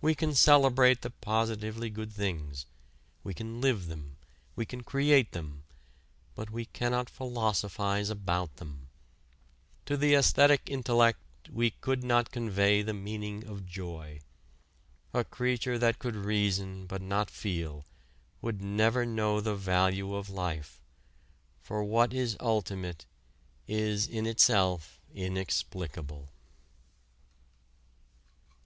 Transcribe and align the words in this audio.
We 0.00 0.14
can 0.14 0.34
celebrate 0.34 1.02
the 1.02 1.10
positively 1.10 1.90
good 1.90 2.10
things, 2.10 2.64
we 3.22 3.34
can 3.34 3.60
live 3.60 3.88
them, 3.88 4.16
we 4.56 4.64
can 4.64 4.82
create 4.82 5.32
them, 5.32 5.64
but 6.34 6.48
we 6.50 6.64
cannot 6.64 7.10
philosophize 7.10 8.08
about 8.08 8.56
them. 8.56 8.88
To 9.84 9.98
the 9.98 10.14
anæsthetic 10.14 10.60
intellect 10.70 11.20
we 11.50 11.72
could 11.72 12.02
not 12.02 12.30
convey 12.32 12.80
the 12.80 12.94
meaning 12.94 13.44
of 13.46 13.66
joy. 13.66 14.20
A 15.12 15.24
creature 15.24 15.76
that 15.78 15.98
could 15.98 16.16
reason 16.16 16.86
but 16.86 17.02
not 17.02 17.30
feel 17.30 17.84
would 18.40 18.62
never 18.62 19.04
know 19.04 19.42
the 19.42 19.56
value 19.56 20.14
of 20.14 20.30
life, 20.30 20.80
for 21.60 21.84
what 21.84 22.14
is 22.14 22.34
ultimate 22.40 23.04
is 23.68 24.06
in 24.08 24.26
itself 24.26 25.02
inexplicable. 25.12 26.30